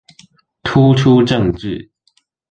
[0.63, 1.91] 突出政治